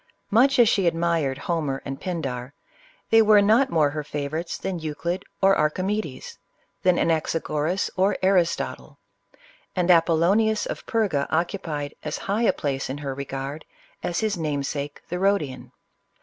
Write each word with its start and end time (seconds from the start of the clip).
Much 0.31 0.57
as 0.57 0.67
she 0.67 0.87
admired 0.87 1.37
Homer 1.37 1.79
and 1.85 2.01
Pindar, 2.01 2.53
they 3.11 3.21
were 3.21 3.39
not 3.39 3.69
more 3.69 3.91
her 3.91 4.03
favor 4.03 4.39
ites 4.39 4.57
than 4.57 4.79
Euclid 4.79 5.23
or 5.43 5.55
Archimedes, 5.55 6.39
than 6.81 6.97
Anaxagoras 6.97 7.91
or<, 7.95 8.17
Aristotle; 8.23 8.97
and 9.75 9.91
Apollonius 9.91 10.65
of 10.65 10.87
Perga 10.87 11.27
occupied 11.29 11.93
as 12.03 12.17
high 12.25 12.41
a 12.41 12.51
place 12.51 12.89
in 12.89 12.97
her 12.97 13.13
regard, 13.13 13.63
as 14.01 14.21
his 14.21 14.39
namesake, 14.39 15.03
the 15.09 15.19
Rhodian. 15.19 15.71